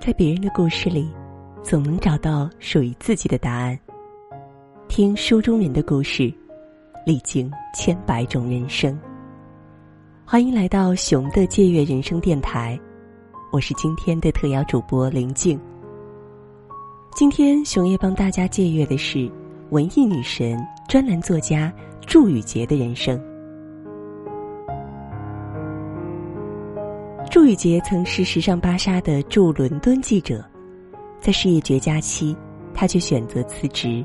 [0.00, 1.06] 在别人的故事里，
[1.62, 3.78] 总能找到属于自己的答案。
[4.88, 6.32] 听书中人的故事，
[7.04, 8.98] 历经千百种人生。
[10.24, 12.80] 欢迎来到熊的借阅人生电台，
[13.52, 15.60] 我是今天的特邀主播林静。
[17.14, 19.30] 今天熊爷帮大家借阅的是
[19.68, 20.58] 文艺女神、
[20.88, 21.70] 专栏作家
[22.06, 23.22] 祝雨杰的人生。
[27.40, 30.44] 祝宇杰曾是时尚芭莎的驻伦敦记者，
[31.22, 32.36] 在事业绝佳期，
[32.74, 34.04] 他却选择辞职，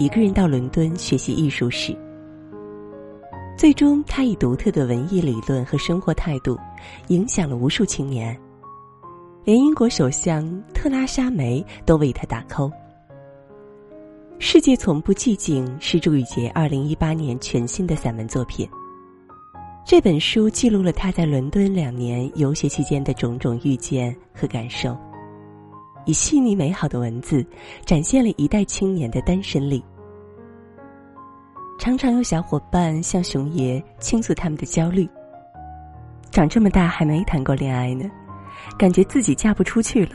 [0.00, 1.96] 一个人到伦敦学习艺术史。
[3.56, 6.58] 最终，他以独特的文艺理论和生活态度，
[7.06, 8.36] 影响了无数青年，
[9.44, 10.44] 连英国首相
[10.74, 12.72] 特拉莎梅都为他打 call。
[14.40, 18.68] 世界从不寂静是祝宇杰二零一八年全新的散文作品。
[19.84, 24.96] 这本书记录了他在伦敦两年游学期间的种种遇见和感受，
[26.06, 27.44] 以细腻美好的文字，
[27.84, 29.84] 展现了一代青年的单身力。
[31.80, 35.06] 常常有小伙伴向熊爷倾诉他们的焦虑：
[36.30, 38.08] 长这么大还没谈过恋爱呢，
[38.78, 40.12] 感觉自己嫁不出去了。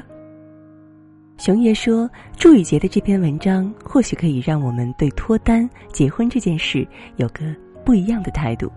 [1.37, 6.87] 熊爷说：“祝雨杰的这篇文章或许可以让我们对脱单、结婚这件事
[7.17, 7.53] 有个
[7.85, 8.71] 不一样的态度。”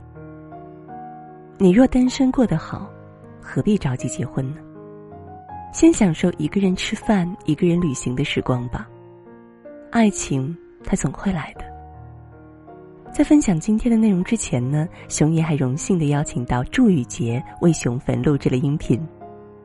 [1.63, 2.91] 你若单身过得好，
[3.39, 4.63] 何必着急结婚呢？
[5.75, 8.89] 先享受一个人吃饭、一个人旅行的时光吧。
[9.91, 11.65] 爱情它总会来的。
[13.13, 18.99] 在分享今天的内容之前呢，熊爷还荣幸的邀请到祝雨杰为熊粉录制了音频。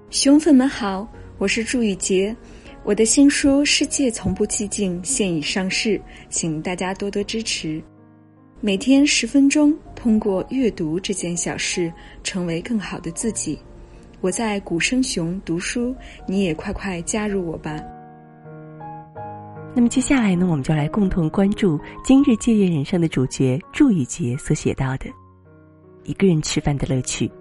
[0.10, 1.08] 熊粉们好，
[1.38, 2.36] 我是祝雨杰，
[2.84, 7.82] 我的新书《世界从不寂静》现已上市，请大家多多支持。
[8.66, 13.60] 每天十分钟，通过阅读这件小事，成为更好的自己。
[14.22, 15.96] 我在古生熊读书，
[16.28, 17.80] 你也快快加入我吧。
[19.76, 25.06] 那么接下来呢，我们就来共同关注今日借阅人生的主角祝雨杰所写到的
[26.04, 27.32] 一个人吃饭的乐趣。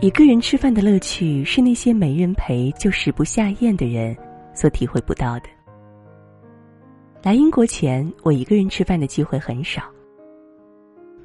[0.00, 4.16] 一个人吃饭的乐趣，是那些没人陪就食不下咽的人
[4.54, 5.48] 所体会不到的。
[7.22, 9.82] 来英国前，我一个人吃饭的机会很少。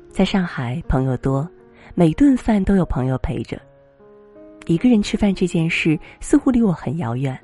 [0.10, 1.48] 在上海，朋友多，
[1.94, 3.58] 每顿饭都有朋友陪着。
[4.66, 7.40] 一个人吃饭这件事似乎离我很遥远，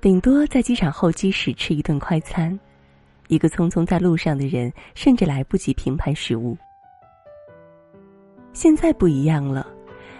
[0.00, 2.58] 顶多在机场候机室吃一顿快餐。
[3.28, 6.56] 一个匆匆在路上的人，甚至来不及平盘食物。
[8.52, 9.64] 现在不一样了，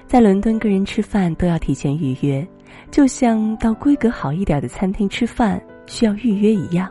[0.06, 2.47] 在伦敦，个人吃饭都要提前预约，
[2.93, 6.89] 就像到规格好一点的餐厅吃饭需要预约一样。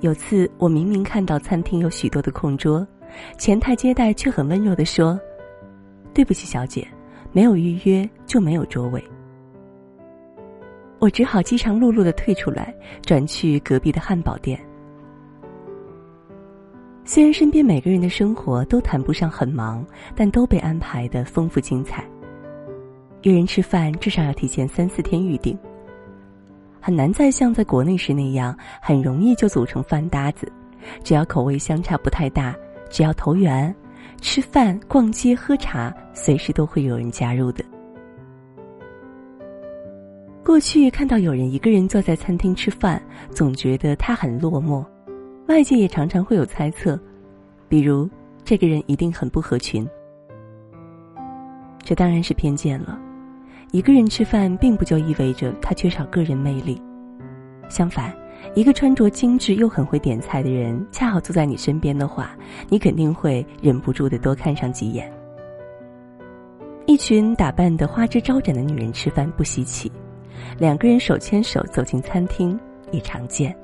[0.00, 2.86] 有次，我明明看到餐厅有许多的空桌，
[3.36, 5.18] 前台接待却很温柔的说
[6.14, 6.86] ：“对不起，小姐，
[7.32, 9.02] 没有预约就没有桌位。”
[11.00, 12.72] 我只好饥肠辘辘的退出来，
[13.02, 14.60] 转去隔壁的汉堡店。
[17.04, 19.84] 虽然身边每个人的生活都谈不上很忙，
[20.14, 22.04] 但都被安排的丰富精彩。
[23.22, 25.58] 约人吃饭至少要提前三四天预定。
[26.80, 30.50] 很难再像在国内时那样，很容易就组成饭搭子，
[31.02, 32.54] 只要口味相差不太大，
[32.90, 33.74] 只要投缘，
[34.20, 37.64] 吃饭、逛街、喝茶，随时都会有人加入的。
[40.44, 44.84] 过去看到有人一个人坐在餐厅吃饭，总觉得他很落寞，
[45.46, 46.98] 外界也常常会有猜测，
[47.68, 48.08] 比如
[48.44, 49.86] 这个人一定很不合群。
[51.82, 52.98] 这当然是偏见了。
[53.70, 56.80] 一个人吃饭，并不就意味着他缺少个人魅力。
[57.68, 58.16] 相反，
[58.54, 62.34] 一个穿着精致又很会点菜的人，恰好坐在你身边的话，
[62.70, 65.12] 你肯定会忍不住的多看上几眼。
[66.86, 69.92] 一群打扮的花枝招展的女人吃饭不稀奇，
[70.58, 72.58] 两个人手牵手走进餐厅
[72.90, 73.54] 也常见。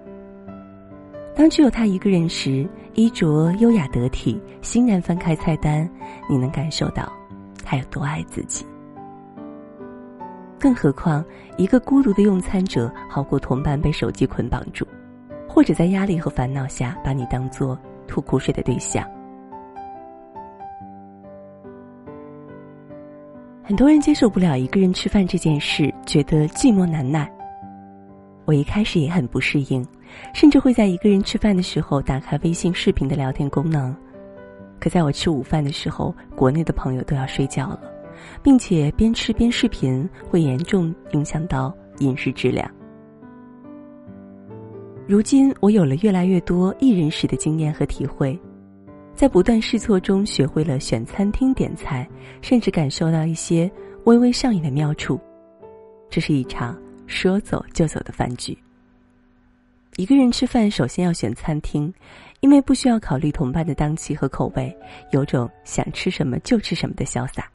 [1.34, 5.88] 当只有他一个人时，衣着优雅得体，欣然翻开菜单，
[6.28, 7.10] 你能感受到
[7.64, 8.66] 他有多爱自己。
[10.58, 11.24] 更何况，
[11.56, 14.86] 一个孤独的用餐者好过同伴被手机捆绑住，
[15.48, 19.06] 或者在压力和烦恼下把你当做吐苦水的对象。
[23.62, 27.30] 很多人接受不了一个人吃饭这件事，觉得寂寞难耐。
[28.44, 29.86] 我一开始也很不适应，
[30.34, 33.94] 甚至会在一个人吃饭的时候打开微信视频的聊天功能。
[34.78, 37.93] 可在我吃午饭的时候，国内的朋友都要睡觉了。
[38.42, 42.70] 并且边吃边视频会严重影响到饮食质量。
[45.06, 48.38] 如今我有了越来越多一人食的经验和体会，
[49.14, 52.08] 在不断试错中学会了选餐厅点菜，
[52.40, 53.70] 甚至感受到一些
[54.04, 55.20] 微微上瘾的妙处。
[56.08, 58.56] 这是一场说走就走的饭局。
[59.96, 61.92] 一个人吃饭，首先要选餐厅，
[62.40, 64.76] 因为不需要考虑同伴的档期和口味，
[65.12, 67.48] 有种想吃什么就吃什么的潇洒。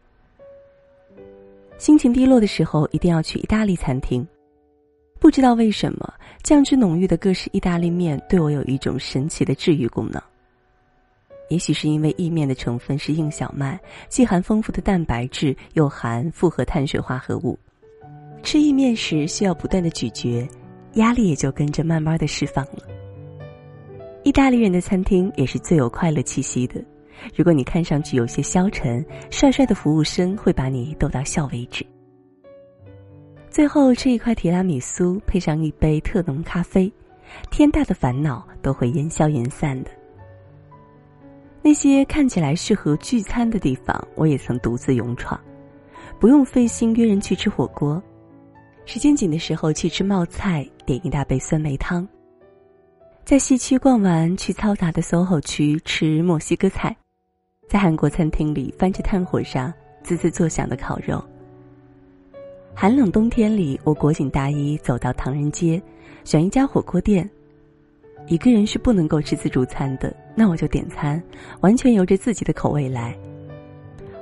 [1.79, 4.27] 心情低落的时候，一定要去意大利餐厅。
[5.17, 10.21] 不知道为什么，酱汁浓郁的各式意大利面对我有一种神奇的治愈功能。
[11.49, 13.79] 也许是因为意面的成分是硬小麦，
[14.09, 17.57] 既含丰富的蛋白质，又含复合碳水化合物。
[18.43, 20.45] 吃意面时需要不断的咀嚼，
[20.95, 22.83] 压力也就跟着慢慢的释放了。
[24.23, 26.83] 意大利人的餐厅也是最有快乐气息的。
[27.35, 31.85] 如果你看上去有些消沉，帅帅的服务生会把你逗到笑为止。
[33.49, 36.91] 最后吃一块提拉米苏，配上一杯特浓咖啡，
[37.49, 39.89] 天大的烦恼都会烟消云散的。
[41.61, 45.37] 那些看起来适合聚餐的地方，我也曾独自勇闯，
[46.19, 48.01] 不用费心约人去吃火锅，
[48.85, 52.07] 时间紧的时候去吃冒菜，点一大杯酸梅汤。
[53.25, 56.95] 在西区逛完，去嘈杂的 SOHO 区吃墨西哥菜，
[57.69, 59.71] 在韩国餐厅里翻着炭火上
[60.01, 61.23] 滋滋作响的烤肉。
[62.73, 65.79] 寒冷冬天里，我裹紧大衣走到唐人街，
[66.23, 67.29] 选一家火锅店。
[68.25, 71.21] 一个人是不能够吃自助餐的，那我就点餐，
[71.61, 73.15] 完全由着自己的口味来。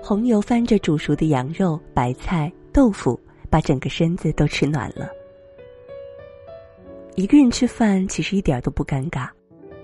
[0.03, 3.17] 红油翻着煮熟的羊肉、白菜、豆腐，
[3.49, 5.09] 把整个身子都吃暖了。
[7.15, 9.29] 一个人吃饭其实一点都不尴尬，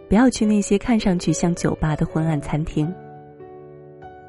[0.10, 2.94] 不要去那些看上去像酒吧的昏暗餐厅。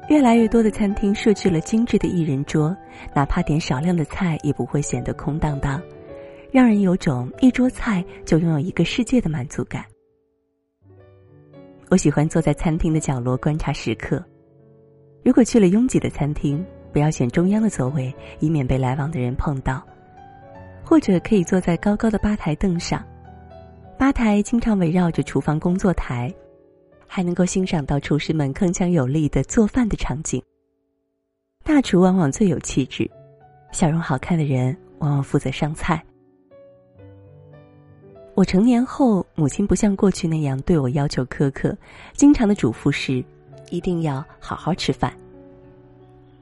[0.07, 2.75] 越来越多的餐厅设置了精致的一人桌，
[3.13, 5.81] 哪怕点少量的菜也不会显得空荡荡。
[6.51, 9.83] 让人有种一桌菜就拥有一个世界的满足感。
[11.89, 14.23] 我喜欢坐在餐厅的角落观察食客。
[15.23, 16.63] 如果去了拥挤的餐厅，
[16.93, 19.83] 不要选中央的座位，以免被来往的人碰到。
[20.83, 23.03] 或者可以坐在高高的吧台凳上，
[23.97, 26.31] 吧台经常围绕着厨房工作台，
[27.07, 30.41] 还能够欣赏到厨师们铿锵有力的做饭的场景。
[31.63, 33.09] 大厨往往最有气质，
[33.71, 36.03] 笑容好看的人往往负责上菜。
[38.35, 41.75] 我成年后，母亲不像过去那样对我要求苛刻，
[42.13, 43.23] 经常的嘱咐是，
[43.69, 45.11] 一定要好好吃饭。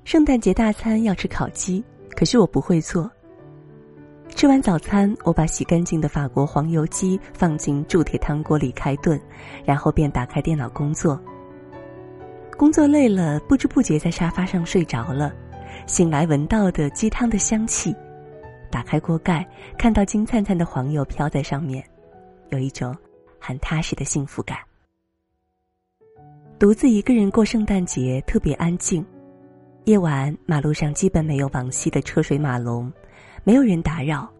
[0.04, 1.83] 圣诞节大餐要吃烤鸡，
[2.15, 3.10] 可是我不会做。
[4.35, 9.19] 吃完早餐，我把洗干净的法国黄油鸡放进铸铁汤锅里开炖，
[9.63, 11.19] 然后便打开电脑工作。
[12.57, 15.33] 工作累了，不知不觉在沙发上睡着了，
[15.88, 17.95] 醒来闻到的鸡汤的香气。
[18.69, 19.47] 打开锅盖，
[19.77, 21.83] 看到金灿灿的黄油飘在上面，
[22.50, 22.95] 有一种
[23.39, 24.57] 很踏实的幸福感。
[26.59, 29.06] 独自一个人过圣诞节特别安静，
[29.86, 32.91] 夜晚马路上基本没有往昔的车水马龙，
[33.45, 34.31] 没有人打扰，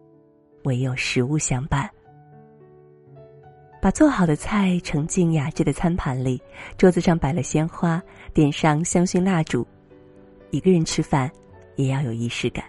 [0.62, 1.90] 唯有食物相伴。
[3.80, 6.40] 把做好的菜盛进雅致的餐盘里，
[6.78, 8.02] 桌子上摆了鲜花，
[8.32, 9.66] 点上香薰蜡烛。
[10.50, 11.30] 一个人吃饭，
[11.76, 12.64] 也要有仪式感。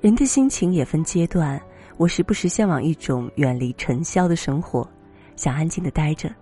[0.00, 1.60] 人的心情也分阶段，
[1.96, 4.88] 我时不时向往一种远离尘嚣的生活，
[5.34, 6.32] 想安静的待着。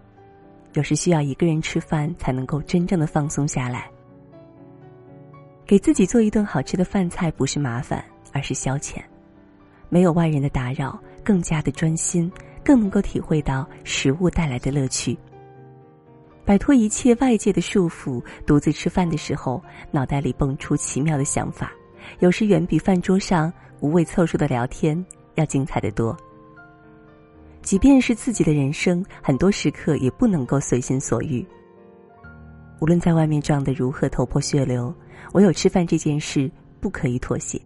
[0.75, 3.91] 有时需要一个人吃饭，才能够真正的放松下来。
[5.71, 8.97] 给自己做一顿好吃的饭菜，不是麻烦，而是消遣。
[9.89, 12.29] 没有外人的打扰，更加的专心，
[12.65, 15.17] 更能够体会到食物带来的乐趣。
[16.45, 19.63] 摆脱一切外界的束缚，独自吃饭的时候，
[19.93, 21.73] 脑袋里蹦出奇妙的想法。
[22.19, 26.17] 有时远比饭桌上无谓凑数的聊天要精彩的多。
[27.63, 31.47] 即便是自己的人生，很多时刻也不能够随心所欲。
[32.81, 34.93] 无论在外面撞得如何头破血流，
[35.33, 37.61] 唯有吃饭这件事不可以妥协。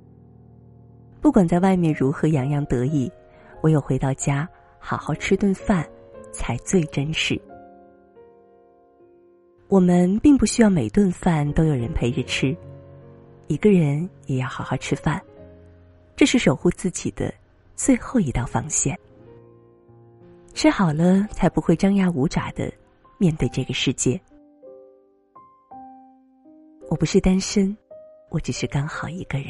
[1.21, 3.11] 不管在外面如何洋洋得意，
[3.62, 5.88] 唯有回到家好好吃顿饭，
[6.33, 7.40] 才最真实。
[9.68, 12.54] 我们并不需要每顿饭都有人陪着吃。
[13.47, 15.21] 一个人也要好好吃饭，
[16.14, 17.33] 这是守护自己的
[17.75, 18.99] 最后一道防线。
[20.52, 22.73] 吃好了，才不会张牙舞爪的
[23.18, 24.21] 面对这个世界。
[26.94, 27.76] 我不是单身，
[28.28, 29.48] 我只是刚好一个人。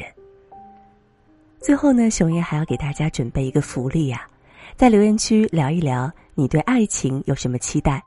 [1.59, 4.27] 最后呢，熊爷还要给大家准备一个福利呀，
[4.75, 8.03] 在留言区聊一聊你对爱情有什么期待，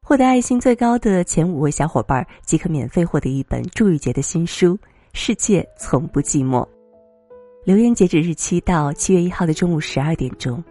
[0.00, 4.78] 获得爱心最高的前五位小伙伴即可免费获得一本祝玉杰的新书。
[5.12, 6.64] 世界从不寂寞。
[7.64, 10.62] 留言截止日期到七月一号的中午十二点钟。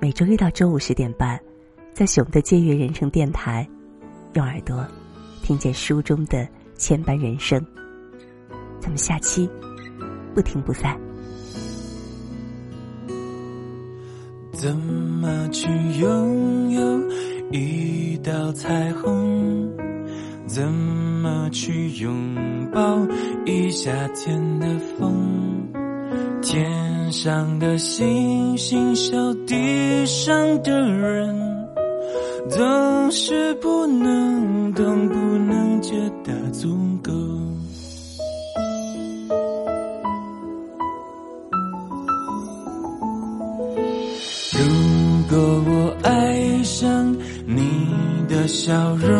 [0.00, 1.40] 每周一到周五十点半，
[1.94, 3.64] 在熊的借阅人生电台，
[4.32, 4.84] 用耳朵
[5.50, 7.60] 听见书中的千般人生。
[8.78, 9.50] 咱们下期
[10.32, 10.96] 不听不散。
[14.52, 15.66] 怎么去
[15.98, 17.00] 拥有
[17.50, 19.68] 一道彩虹？
[20.46, 23.04] 怎么去拥抱
[23.44, 25.68] 一夏天的风？
[26.42, 29.16] 天上的星星，笑
[29.48, 31.66] 地上的人，
[32.48, 35.14] 总是不能懂，不
[35.80, 37.10] 觉得足够。
[44.52, 44.58] 如
[45.28, 47.86] 果我爱上你
[48.28, 49.19] 的笑容，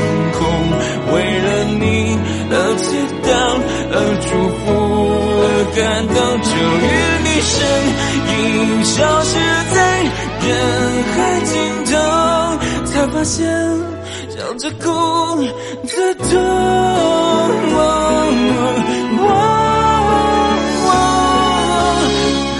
[7.41, 7.53] 身
[8.29, 9.39] 影消失
[9.73, 9.77] 在
[10.47, 10.49] 人
[11.13, 11.51] 海尽
[11.85, 11.91] 头，
[12.85, 13.39] 才发现
[14.29, 14.85] 笑着哭
[15.87, 16.29] 最痛。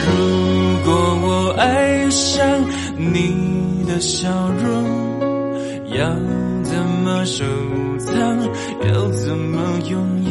[0.07, 0.17] 如
[0.83, 0.89] 果
[1.23, 1.25] 我
[1.57, 2.43] 爱上
[2.97, 4.29] 你的笑
[4.63, 4.65] 容，
[5.97, 5.99] 要
[6.63, 6.73] 怎
[7.03, 7.43] 么收
[7.99, 8.15] 藏？
[8.87, 9.93] 要怎么拥
[10.25, 10.30] 有？